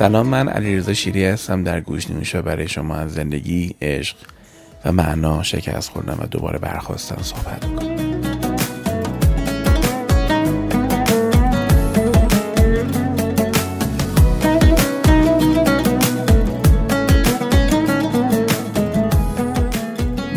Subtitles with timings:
[0.00, 1.62] سلام من علیرضا شیری هستم.
[1.62, 4.16] در گوش نیوشا برای شما از زندگی عشق
[4.84, 7.94] و معنا شکست خوردم و دوباره برخواستم صحبت کنم.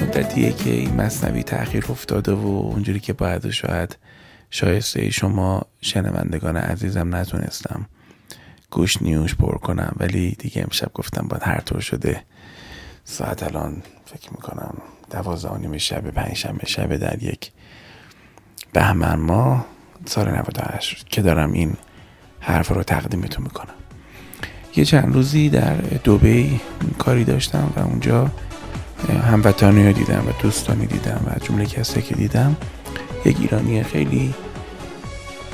[0.01, 3.97] مدتیه که این مصنوی تاخیر افتاده و اونجوری که باید شاید
[4.49, 7.87] شایسته شما شنوندگان عزیزم نتونستم
[8.73, 9.95] گوش نیوش پر کنم.
[9.99, 12.23] ولی دیگه امشب گفتم باید هر طور شده
[13.05, 14.73] ساعت الان فکر می‌کنم
[15.11, 17.51] دوازده نیمه شب پنجشنبه شب در یک
[18.73, 19.65] بهمن ماه
[20.05, 21.77] سال 98 که دارم این
[22.39, 23.73] حرف رو تقدیمتون می‌کنم.
[24.75, 26.61] یه چند روزی در دوبی
[26.97, 28.31] کاری داشتم و اونجا
[29.31, 32.55] هموطنی رو دیدم و دوستانی دیدم و جمله کسی که دیدم.
[33.25, 34.33] یک ایرانی خیلی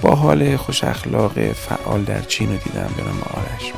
[0.01, 3.73] با حال خوش اخلاق فعال در چین رو دیدم به نام آرش.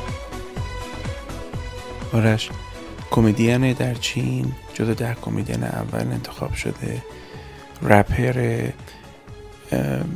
[2.12, 2.50] آرش
[3.10, 7.02] کمدین در چین جدا در کمدین اول انتخاب شده.
[7.82, 8.66] رپر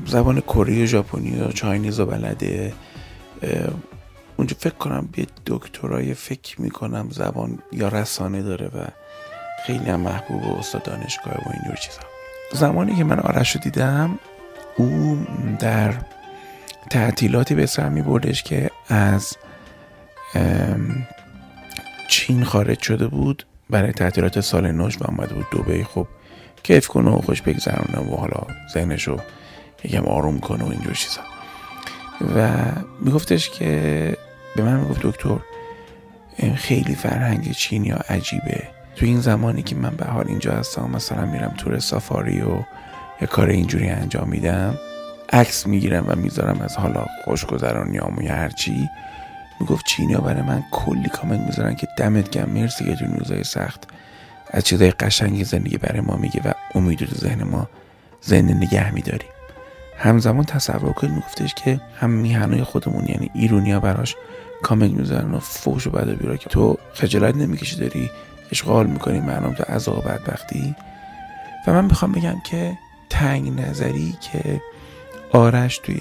[0.07, 2.73] زبان کره و ژاپنی و چاینیز و بلده.
[4.37, 8.84] اونجا فکر کنم یه دکترای فکر می‌کنم زبان یا رسانه داره و
[9.67, 12.01] خیلی هم محبوب و استاد دانشگاه و اینجور چیزا.
[12.53, 14.19] زمانی که من آرش رو دیدم
[14.77, 15.19] او
[15.59, 15.95] در
[16.91, 19.37] تعطیلاتی به سر می بردش که از
[22.09, 23.47] چین خارج شده بود.
[23.71, 25.47] برای تعطیلات سال نوش و آمده بود.
[25.51, 26.07] دوبه خب
[26.63, 29.21] کیف کنه و خوش بگذرونه و حالا ذهنش رو
[29.85, 31.21] یکم آروم کنه و اینجور چیزا.
[32.37, 32.51] و
[33.01, 34.17] میگفتش که
[34.57, 35.39] به من می‌گفت دکتر
[36.55, 38.69] خیلی فرهنگ چینی ها عجیبه.
[38.97, 42.63] تو این زمانی که من به حال اینجا هستم مثلا میرم تور سافاری و
[43.20, 44.78] یه کار اینجوری انجام میدم.
[45.33, 48.89] عکس می‌گیرم و می‌ذارم از حالا خوشگذرانیام و هرچی
[49.61, 53.88] می‌گفت چینیا برای من کلی کامنت می‌ذارن که دمت گم مرسی که تو روزای سخت
[54.50, 57.69] از چیزای قشنگی زندگی برای ما میگه و امید رو ذهن ما
[58.21, 59.28] زنده نگه میداریم.
[59.99, 64.16] همزمان تصور کنید میگفتش که هم میهنای خودمون یعنی ایرونیا براش
[64.62, 68.10] کامنت می‌ذارن و فوش و بعد بیرا که تو خجالت نمی‌کشی داری
[68.53, 70.76] اشغال می‌کنی مردم تو عذاب بدبختی.
[71.66, 72.78] و من می‌خوام بگم که
[73.21, 74.60] تنگ نظری که
[75.32, 75.99] آرش توی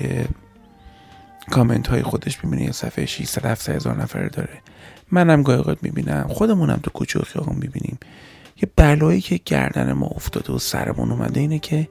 [1.52, 4.62] کامنت های خودش می‌بینه یه صفحه 600 700 هزار نفره داره.
[5.12, 6.26] منم گاهی اوقات می‌بینم.
[6.30, 7.98] خودمونم تو کوچه و خیابون می‌بینیم.
[8.62, 11.88] یه بلایی که گردن ما افتاده و سرمون اومده اینه که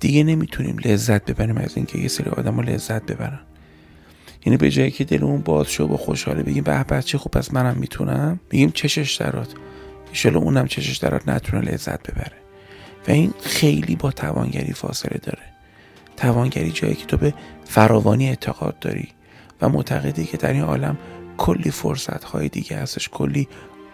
[0.00, 3.40] دیگه نمی‌تونیم لذت ببریم از اینکه یه سری آدم لذت ببرن.
[4.46, 7.76] یعنی به جایی که دلمون باز شو با خوشحاله بگیم به بچه خوب پس منم
[7.76, 9.48] می‌تونم؟ میگیم چشش درات.
[10.10, 12.43] ایشالا اونم چشش درات نتونه لذت ببره.
[13.08, 15.42] و این خیلی با توانگری فاصله داره.
[16.16, 17.34] توانگری جایی که تو به
[17.64, 19.08] فراوانی اعتقاد داری
[19.60, 20.98] و معتقدی که در این عالم
[21.36, 23.48] کلی فرصت های دیگه هستش کلی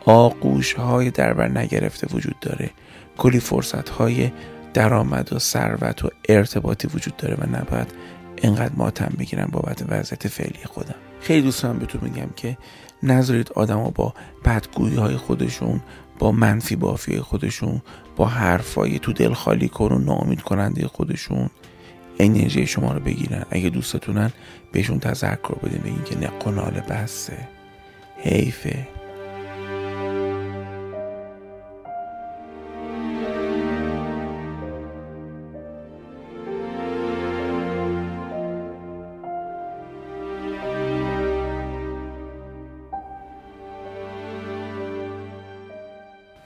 [0.04, 2.71] آغوش های دربر نگرفته وجود داره
[3.19, 4.31] کلی فرصت های
[4.75, 7.88] درآمد و ثروت و ارتباطی وجود داره و نباید
[8.37, 10.94] اینقدر ماتم بگیرم بابت وضعیت فعلی خودم.
[11.21, 12.59] خیلی دوست دارم بهتون میگم که
[13.03, 15.81] نذارید آدما با بدگویی های خودشون
[16.20, 17.82] با منفی بافی خودشون
[18.16, 21.50] با حرفای تو دل خالی کن و ناامید کننده خودشون
[22.19, 23.44] انرژی شما رو بگیرن.
[23.50, 24.32] اگه دوستتونن
[24.72, 27.48] بهشون تذکر بدین بگین که نه قنال بسته.
[28.16, 29.00] حیفه.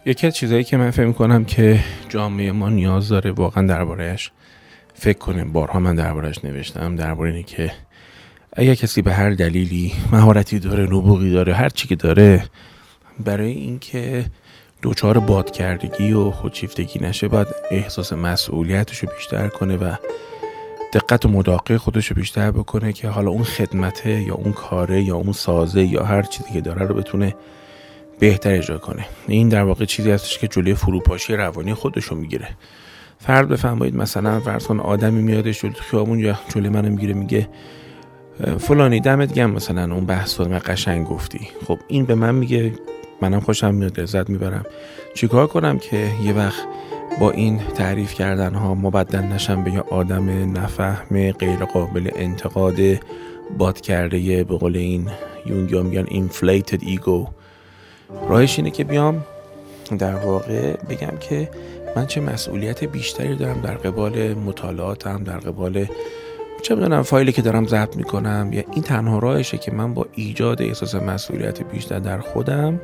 [0.06, 4.30] یکی از چیزهایی که من فکر کنم که جامعه ما نیاز داره واقعا دربارهش
[4.94, 7.72] فکر کنیم بارها من دربارش نوشتم درباره اینه که
[8.52, 12.44] اگر کسی به هر دلیلی مهارتی داره نبوغی داره هر چی که داره
[13.20, 14.24] برای اینکه
[14.82, 19.94] دوچار بادکردگی و خودشیفتگی نشه باید احساس مسئولیتش رو بیشتر کنه و
[20.92, 25.16] دقت و مداقع خودش رو بیشتر بکنه که حالا اون خدمته یا اون کاره یا
[25.16, 27.34] اون سازه یا هر چیزی که داره رو بتونه
[28.18, 29.06] بهتر اجرا کنه.
[29.28, 32.48] این در واقع چیزی هستش که جلوی فروپاشی روانی خودش رو می‌گیره.
[33.18, 37.48] فرد بفرمایید مثلا فرض کن آدمی میادش جلوی خیابون یا جلوی منو می‌گیره میگه
[38.58, 41.48] فلانی دمت گم مثلا اون بحث رو قشنگ گفتی.
[41.66, 42.72] خب این به من میگه
[43.22, 44.64] منم خوشم میاد لذت می‌برم.
[45.14, 46.62] چیکار کنم که یه وقت
[47.20, 52.76] با این تعریف کردن ها مبدل نشم به یه آدم نفهم غیر قابل انتقاد
[53.58, 55.10] باد کرده به قول این
[55.46, 57.43] یونگیا میگن inflated ego.
[58.28, 59.24] راهش اینه که بیام.
[59.98, 61.50] در واقع بگم که
[61.96, 65.86] من چه مسئولیت بیشتری دارم در قبال مطالعاتم در قبال
[66.62, 68.50] چه می‌دونم فایلی که دارم ضبط می‌کنم.
[68.52, 72.80] یا این تنها راهشه که من با ایجاد احساس مسئولیت بیشتر در خودم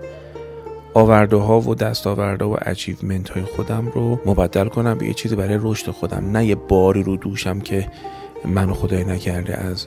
[0.95, 5.59] آورده ها و دستاورده و achievement های خودم رو مبدل کنم به یه چیزی برای
[5.63, 6.31] رشد خودم.
[6.31, 7.89] نه یه باری رو دوشم که
[8.45, 9.87] منو خدای نکرده از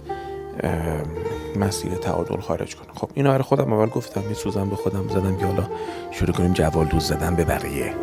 [1.56, 2.88] مسیر تعادل خارج کنه.
[2.96, 5.64] خب اینو برای خودم اول گفتم یه سوزن به خودم زدم که حالا
[6.12, 7.94] شروع کنیم جوال دوز زدن به بقیه.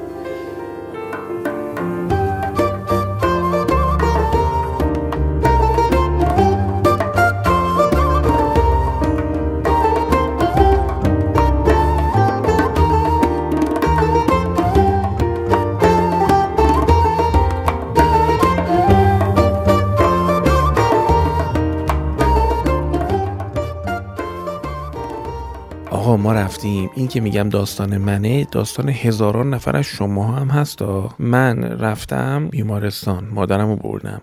[26.61, 32.49] رفتیم این که میگم داستان منه داستان هزاران نفر از شما هم هستا من رفتم
[32.49, 34.21] بیمارستان مادرم رو بردم.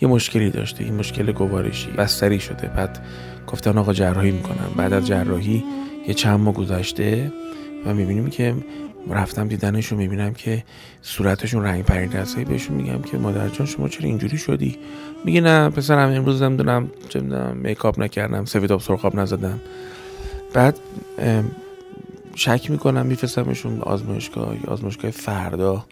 [0.00, 1.90] یه مشکلی داشته این مشکل گوارشی.
[1.90, 3.04] بستری شده بعد
[3.46, 4.70] گفتن آقا جراحی می‌کنم.
[4.76, 5.64] بعد از جراحی
[6.08, 7.32] یه چند ماه گذشته
[7.86, 8.54] و می‌بینیم که
[9.10, 10.64] رفتم دیدنشون می‌بینم که
[11.02, 14.78] صورتشون رنگ پرید هسته بهشون میگم که مادر جان شما چرا اینجوری شدی؟
[15.24, 17.20] میگه نه پسرم امروز دارم چه
[17.54, 19.60] میکاپ نکردم سفید آب سرخاب نزدم.
[20.54, 20.78] بعد
[22.42, 25.84] شک می‌کنم میفرستمشون آزمایشگاه یا آزمایشگاه فردا.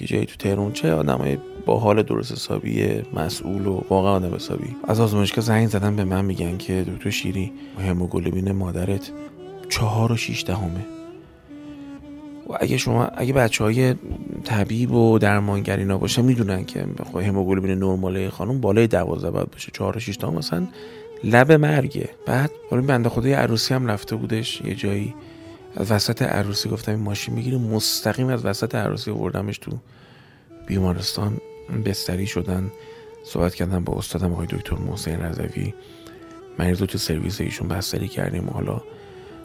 [0.00, 4.76] یه جایی تو تهرون چه آدمای با حال درست حسابی مسئول و واقعا آدم حسابی.
[4.88, 9.10] از آزمایشگاه زنگ زدن به من میگن که دکتر شیری هموگلوبین مادرت
[9.68, 10.86] چهار و شیش دهمه.
[12.48, 13.94] و اگه شما اگه بچه های
[14.44, 19.70] طبیب و درمانگر اینا باشه می‌دونن که هموگلوبین نرماله خانم بالای دوازده باید باشه.
[19.74, 20.66] چهار و شیش دهم مثلا
[21.24, 22.10] لب مرگه.
[22.26, 25.14] بعد حالا بنده خدای عروسی هم رفته بودش یه جایی.
[25.76, 29.70] از وسط عروسی گفتم این ماشین می‌گیره مستقیم از وسط عروسی بردمش تو
[30.66, 31.38] بیمارستان.
[31.84, 32.70] بستری شدن
[33.24, 35.74] صحبت کردم با استادم آقای دکتر محسن رضوی.
[36.58, 38.50] مریض رو تو سرویس ایشون بستری کردیم.
[38.50, 38.80] حالا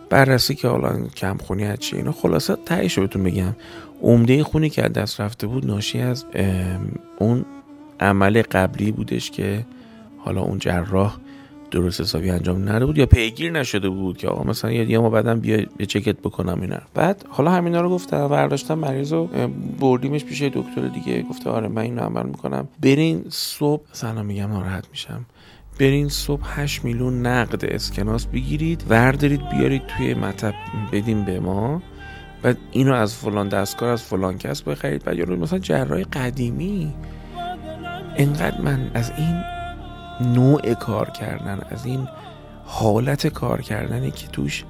[0.09, 2.11] بررسی که حالا کم خونی از چیه اینا.
[2.11, 3.55] خلاصه تهیش بهتون بگم
[4.01, 6.25] عمده خونی که از دست رفته بود ناشی از
[7.19, 7.45] اون
[7.99, 9.65] عمل قبلی بودش که
[10.17, 11.17] حالا اون جراح
[11.77, 15.39] درست حسابی انجام نده بود یا پیگیر نشده بود که آقا مثلا یه ما بعدم
[15.39, 16.77] بیا یه چکت بکنم اینا.
[16.93, 19.29] بعد حالا همینا رو گفتم برداشتم مریض رو
[19.79, 22.67] بردیمش پیش دکتر دیگه گفته آره من اینو عمل می‌کنم.
[22.81, 25.25] برین صبح سلام میگم ناراحت میشم.
[25.79, 30.53] برین صبح 8 میلیون نقد اسکناس بگیرید وردارید بیارید توی مطب
[30.91, 31.81] بدیم به ما.
[32.41, 35.03] بعد اینو از فلان دستگاه از فلان کس بخرید.
[35.03, 36.93] بعد یارو مثلا جراح قدیمی.
[38.17, 39.56] انقدر من از این
[40.21, 42.07] نوع کار کردن از این
[42.65, 44.63] حالت کار کردنی که توش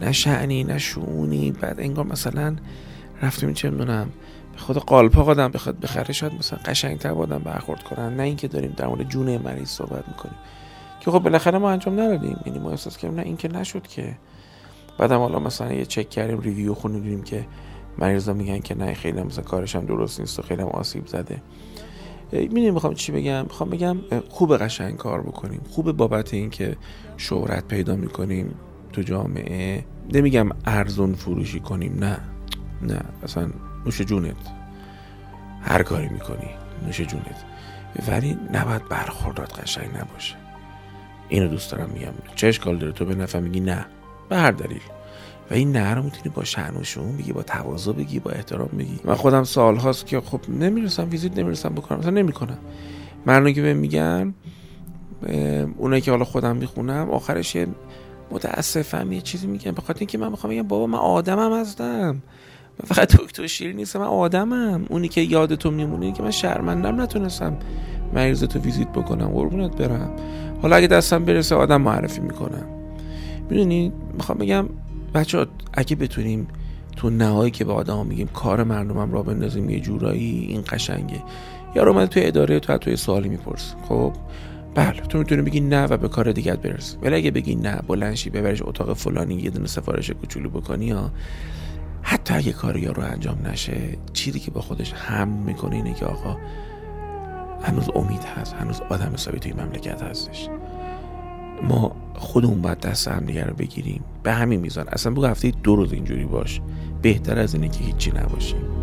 [0.00, 2.56] نه شعنی نه شعونی بعد انگار مثلا
[3.22, 4.08] رفتیم چه می‌دونم
[4.52, 8.74] به خود قالپاق آدم بخواد بخره شاید مثلا قشنگتر بادم برخورد کنن نه اینکه داریم
[8.76, 10.36] در مورد جون مریض صحبت می‌کنیم.
[11.00, 12.40] که خب بالاخره ما انجام ندادیم.
[12.46, 14.16] یعنی ما احساس کردیم نه این که نشد که.
[14.98, 17.46] بعدم حالا مثلا یه چک کردیم ریویو خونیدیم که
[17.98, 21.42] مریضا میگن که نه خیلی مثلا کارش هم درست نیست و خیلی هم آسیب زده.
[22.32, 23.96] می‌دونی می‌خوام چی بگم؟ می‌خوام بگم
[24.28, 25.60] خوب قشنگ کار بکنیم.
[25.70, 26.76] خوب بابت اینکه
[27.16, 28.54] شهرت پیدا می‌کنیم
[28.92, 29.84] تو جامعه.
[30.12, 32.18] نمیگم ارزون فروشی کنیم نه.
[32.82, 33.50] نه اصلا
[33.84, 34.36] نوش جونت.
[35.60, 36.48] هر کاری می‌کنی
[36.86, 37.44] نوش جونت.
[38.08, 40.34] ولی نباید برخوردات قشنگ نباشه.
[41.28, 42.12] اینو دوست دارم میگم.
[42.34, 43.86] چه اشکال داره تو به نفع میگی نه.
[44.28, 44.80] به هر دلیل.
[45.52, 49.00] و این نه رو می‌تونی با شأن و بگی با تواضع بگی با احترام بگی.
[49.04, 52.58] من خودم سال هاست که خب نمی‌رسم ویزیت نمی‌رسم بکنم مثلا نمی‌کنم.
[53.26, 54.34] من که به میگن
[55.76, 57.56] اونایی که حالا خودم می‌خونم آخرش
[58.30, 62.10] متاسفم یه چیزی میگم بخاطر اینکه من می‌خوام بگم بابا من آدمم هستم.
[62.80, 64.84] من فقط دکتر شیر نیستم من آدمم.
[64.88, 67.56] اونی که یادتون میمونه که من شرمندم نتونستم
[68.14, 70.16] مریض تو ویزیت بکنم قربونت برم.
[70.62, 72.66] حالا اگه دستم برسه آدم معرفی می‌کنم.
[73.50, 74.68] می‌دونی؟ می‌خوام بگم
[75.14, 76.48] بچه اگه بتونیم
[76.96, 81.22] تو نهایی که به آدم میگیم کار مردمم را بندازیم یه جورایی این قشنگه.
[81.74, 83.74] یا رو توی اداره تو توی سوالی میپرس.
[83.88, 84.12] خب؟
[84.74, 88.30] بله تو می‌تونی بگی نه و به کار دیگه برس ولی اگه بگی نه بلنشی
[88.30, 91.10] ببرش اتاق فلانی یه دونه سفارش کوچولو بکنی ها
[92.02, 96.36] حتی اگه کار رو انجام نشه چیزی که با خودش هم می‌کنه اینه که آقا
[97.62, 100.48] هنوز امید هست هنوز آدم حسابی توی مملکت هستش.
[101.62, 104.04] ما خودمون باید دست هم دیگر رو بگیریم.
[104.22, 104.88] به همین میزان.
[104.88, 106.60] اصلا بگو هفته دو روز اینجوری باش.
[107.02, 108.81] بهتر از اینه که هیچی نباشیم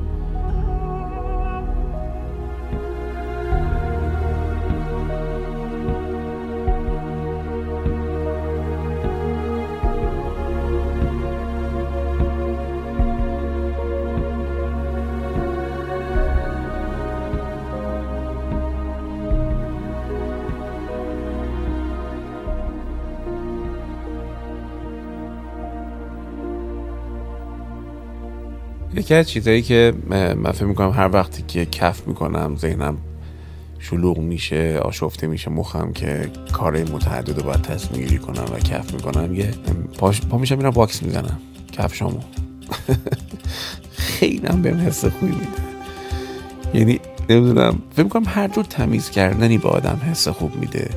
[29.00, 32.98] یکی از چیزایی که من فکر می‌کنم هر وقتی که کف می‌کنم ذهنم
[33.80, 38.94] شلوغ میشه آشفته میشه مخم که کار متعدد رو باید تصمیم گیری کنم و کف
[38.94, 39.54] می‌کنم یه
[40.30, 41.40] پا میشم میرم واکس می‌زنم.
[41.72, 42.20] کفشامو
[43.98, 45.48] خیلی هم بهم حس خوبی میده.
[46.74, 50.90] یعنی نمی‌دونم فکر می‌کنم هر جور تمیز کردنی به آدم حس خوب میده.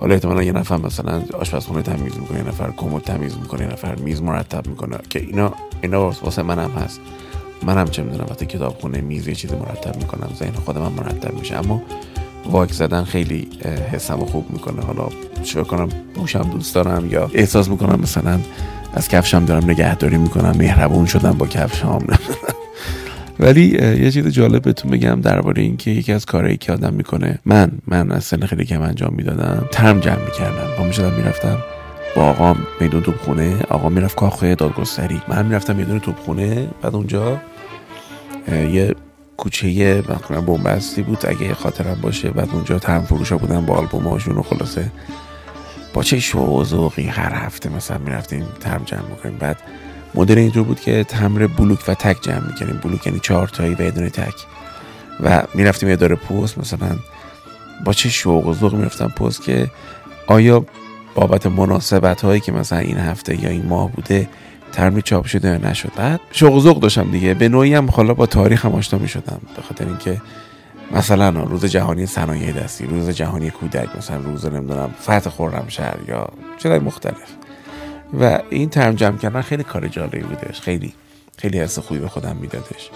[0.00, 3.94] حالا احتمالا یه نفر مثلا آشپزخونه تمیز می‌کنه یه نفر کمد تمیز می‌کنه یه نفر
[3.94, 7.00] میز مرتب می‌کنه که اینا اینا واسه منم هست.
[7.62, 11.56] منم چه می‌دونم وقتی کتابخونه میز یه چیزی مرتب می‌کنم ذهن خودم هم مرتب میشه.
[11.56, 11.82] اما
[12.50, 13.48] واک زدن خیلی
[13.92, 14.82] حسم خوب می‌کنه.
[14.82, 15.08] حالا
[15.42, 18.40] چه کنم؟ بوشم دوست دارم یا احساس می‌کنم مثلا
[18.94, 22.06] از کفشم دارم نگهداری می‌کنم مهربون شدم با کفشام.
[23.40, 23.64] ولی
[24.02, 28.12] یه چیز جالب بهتون بگم درباره اینکه یکی از کارهایی که آدم می‌کنه من من
[28.12, 30.76] از سن خیلی کم انجام می‌دادم ترم جمع می‌کردم.
[30.78, 31.58] با می‌شدم می‌رفتم
[32.16, 35.22] با آقا میدون توبخونه آقا می‌رفت کاخ دادگستری.
[35.28, 37.40] من می‌رفتم میدون توبخونه بعد اونجا
[38.48, 38.94] یه
[39.36, 41.26] کوچه مثلا بنبستی بود.
[41.26, 44.92] اگه خاطرم باشه بعد اونجا ترم فروشا بودن با آلبوم و خلاصه.
[45.94, 49.56] با چه شوق و ذوقی هر هفته مثلا می‌رفتیم ترم جمع می‌کنیم بعد
[50.14, 53.82] مدل اینطور بود که تمر بلوک و تک جمع می‌کنیم بلوک یعنی چهار تایی و
[53.82, 54.34] یه تک.
[55.20, 56.58] و می‌رفتیم اداره پست.
[56.58, 56.96] مثلا
[57.84, 59.70] با چه شوق و ذوق می‌رفتم پست که
[60.26, 60.64] آیا
[61.16, 64.28] بابت مناسبت هایی که مثلا این هفته یا این ماه بوده
[64.72, 65.92] ترمی چاپ شده یا نشد.
[65.96, 67.34] بعد ذوق داشتم دیگه.
[67.34, 69.40] به نوعی هم حالا با تاریخ هم آشنا می شدم.
[69.56, 70.22] به خاطر اینکه
[70.92, 76.78] مثلا روز جهانی صنایع دستی روز جهانی کودک مثلا روز نمی‌دونم فتح خرمشهر یا چیزای
[76.78, 77.32] مختلف.
[78.20, 80.60] و این ترم جمع کردن خیلی کار جالبی بودش.
[80.60, 80.92] خیلی
[81.38, 82.90] خیلی حس خوبی به خودم میدادش.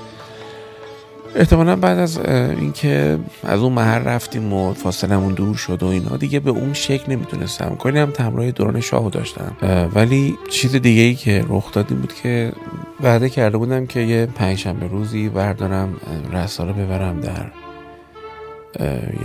[1.36, 6.40] احتمالا بعد از اینکه از اون محل رفتیم و فاصلمون دور شد و اینا دیگه
[6.40, 7.76] به اون شکل نمی‌تونستم.
[7.78, 9.56] کلی هم تمرای دوران شاه داشتم.
[9.94, 12.52] ولی چیز دیگه ای که رخ داد بود که
[13.00, 15.94] وعده کرده بودم که یه پنجشنبه روزی بردارم
[16.32, 17.46] رساله ببرم در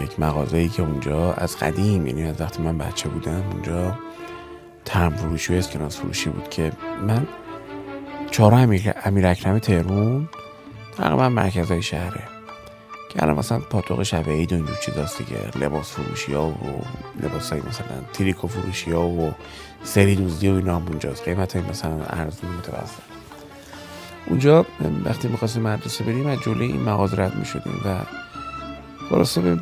[0.04, 3.98] یک مغازه ای که اونجا از قدیم یعنی از وقتی من بچه بودم اونجا
[4.86, 6.72] ترم فروشی و اسکناس فروشی بود که
[7.08, 7.28] من
[8.32, 8.58] چهارا
[9.06, 10.30] امیر اکرم تهرون
[10.98, 12.24] تقریبا مرکزهای شهره.
[13.10, 15.40] که الان مثلا پاتوق شب عید و اینجور چیزاست دیگه.
[15.56, 16.82] لباس فروشی ها و
[17.24, 19.32] لباس های مثلا تریکو فروشی ها و
[19.84, 21.24] سری دوزدی و اینا هم اونجاست.
[21.24, 23.02] قیمت های مثلا ارزون متوسط.
[24.28, 24.66] اونجا
[25.06, 27.96] وقتی می‌خواستیم مدرسه بریم از جلوی این مغازه رد می‌شدیم و
[29.10, 29.60] خلاصه به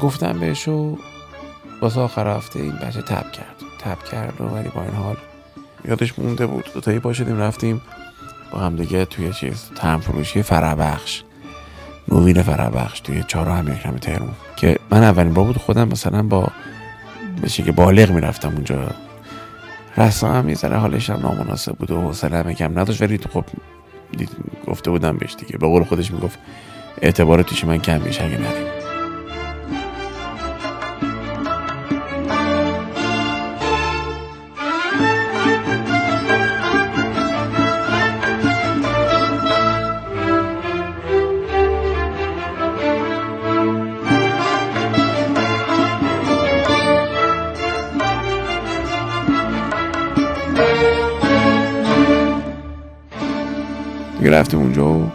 [0.00, 0.98] گفتم بهش و
[1.80, 3.56] واسه آخر هفته این بچه تب کرد.
[3.78, 5.16] تب کرد و ولی با این حال
[5.84, 6.64] یادش مونده بود.
[6.74, 7.80] دوتایی باشدیم رفتیم.
[8.50, 11.22] با هم دیگه توی چیز ترم فروشی فرابخش.
[12.08, 16.48] نوین فرابخش توی چهار هم یکم تهرون که من اولین بار بود خودم مثلا با
[17.42, 18.90] بشه که بالغ می‌رفتم اونجا.
[19.96, 23.44] رسا هم یه ذره حالش هم نامناسب بود و حوصله هم کم نداشت ولی خب
[24.66, 25.58] گفته بودم بهش دیگه.
[25.58, 26.38] به قول خودش می‌گفت
[27.02, 28.83] اعتبار توش من کم میشه اگه نریم.
[54.24, 55.10] دیگه رفتیم اونجا و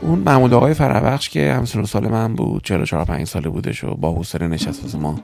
[0.00, 4.12] اون محمود آقای فربخش که همسن سال من بود 44 5 ساله بودش و با
[4.12, 5.20] حوصله نشست واسه ما.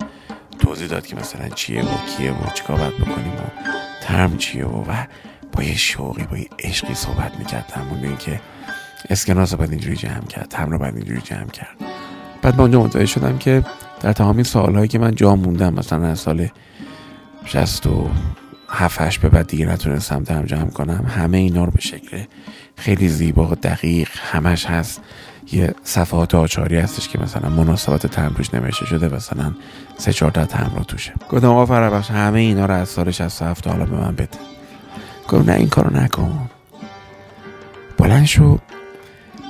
[0.59, 3.71] توضیح داد که مثلا چیه و کیه و چیکار باید بکنیم و
[4.03, 5.07] ترم چیه و, و
[5.53, 7.73] با یه شوقی با یه عشقی صحبت می‌کرد.
[7.75, 8.41] همون این که
[9.11, 11.77] اسکناس باید اینجوری جمع کرد ترم رو باید اینجوری جمع کرد.
[12.43, 13.65] بعد با اونجا متوجه شدم که
[14.01, 16.49] در تمام سالهایی که من جا موندم مثلا از سال
[17.45, 17.87] 60
[18.71, 21.05] هفتش به بعد دیگه نتونستم ترم جمع کنم.
[21.09, 22.23] همه اینا رو به شکل
[22.77, 25.01] خیلی زیبا و دقیق همش هست.
[25.53, 29.53] یه صفحات آچاری هستش که مثلا مناسبات ترم روش نوشته شده مثلا
[29.99, 31.13] سه چهار تا ترم رو توشه.
[31.31, 34.29] گفتم آقا فربخش همه اینا رو از سال 67 حالا به من بده.
[35.29, 36.51] گفتم نه این کارو نکن.
[37.99, 38.59] بلند شو.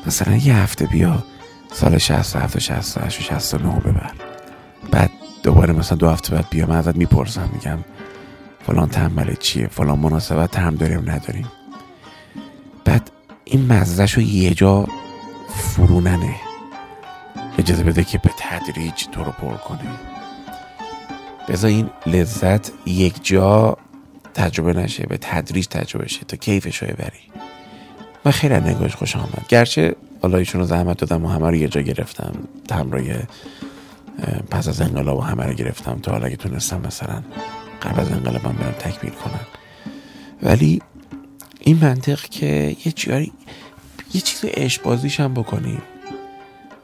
[0.07, 1.25] مثلا یه هفته بیا
[1.73, 4.11] سال 67 و 68 و 69 ببر.
[4.91, 5.11] بعد
[5.43, 7.79] دوباره مثلا دو هفته بعد بیا من ازت می‌پرسم میگم
[8.67, 11.47] فلان تنبل چیه؟ فلان مناسبت هم داریم نداریم.
[12.85, 13.11] بعد
[13.45, 14.87] این مزدش رو یه جا
[15.49, 16.35] فرو ننه.
[17.59, 19.90] اجازه بده که به تدریج تو رو پر کنه.
[21.49, 23.76] بذار این لذت یک جا
[24.35, 26.25] تجربه نشه به تدریج تجربه شه.
[26.25, 27.21] تا کیفش رو بری
[28.25, 29.45] من خیلی نگاهش خوش آمد.
[29.49, 32.33] گرچه حالا ایشون رو زحمت دادم و همه رو یه جا گرفتم.
[32.69, 33.14] تمرای
[34.50, 37.23] پس از انقلاب و همه رو گرفتم تا حالا اگه تونستم مثلا
[37.83, 39.47] قبل از انقلابم برم تکمیل کنم.
[40.43, 40.83] ولی
[41.61, 43.33] این منطق که یه جایی
[44.15, 44.87] یه چیز عشق
[45.21, 45.83] هم بکنیم.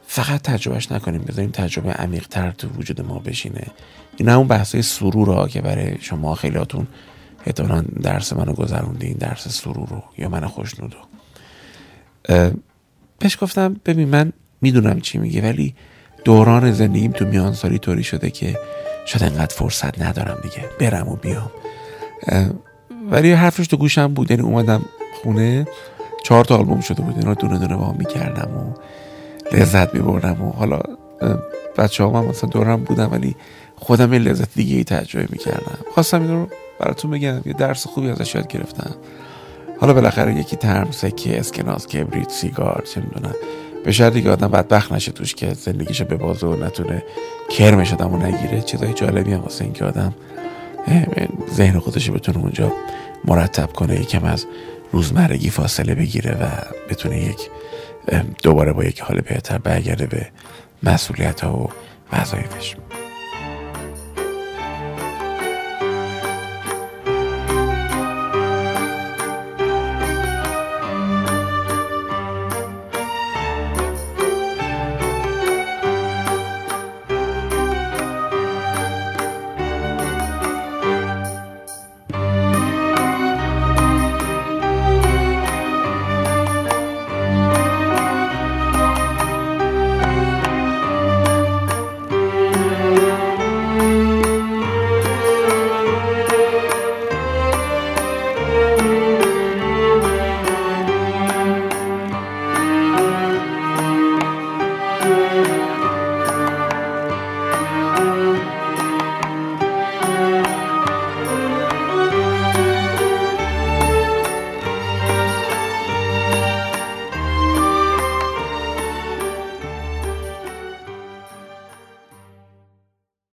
[0.06, 3.66] فقط تجربهش نکنیم بذاریم تجربه عمیق تر تو وجود ما بشینه.
[4.16, 6.86] این همون بحثای سرور ها که برای شما خیلیاتون
[7.46, 11.00] احتمالا درس منو گذروندین درس سرور رو یا من خوشنود رو.
[13.18, 15.74] بهش گفتم ببین من می‌دونم چی میگه ولی
[16.24, 18.58] دوران زندگیم تو میانسالی طوری شده که
[19.06, 20.64] شاید انقدر فرصت ندارم دیگه.
[20.80, 21.50] برم و بیام.
[23.10, 24.30] ولی حرفش تو گوشم بود.
[24.30, 24.82] یعنی اومدم
[25.22, 25.66] خونه
[26.24, 27.18] چهار تا آلبوم شده بود.
[27.18, 28.74] اینا دونه دونه با می‌کردم و
[29.56, 30.80] لذت میبردم و حالا
[31.78, 33.36] بچه ها من مثلا دورم بودم ولی
[33.76, 35.78] خودم یه لذت دیگه ای تجربه می‌کردم.
[35.94, 36.48] خواستم این رو
[36.80, 37.40] براتون بگم.
[37.44, 38.94] یه درس خوبی ازش یاد گرفتم.
[39.80, 43.34] حالا بالاخره یکی ترم سکه اسکناس کبریت سیگار چه می‌دونم.
[43.86, 47.02] به شرط دیگه آدم بدبخت نشه توش که زندگیشو به بازه و نتونه
[47.50, 50.14] کرمش آدمو نگیره چیزای جالبی هم واسه اینکه آدم
[51.54, 52.72] ذهن خودش بتونه اونجا
[53.24, 54.46] مرتب کنه یکم از
[54.92, 56.46] روزمرگی فاصله بگیره و
[56.90, 57.50] بتونه یک
[58.42, 60.26] دوباره با یک حال بهتر برگرده به
[60.82, 61.70] مسئولیت ها و
[62.12, 62.76] وظایفش.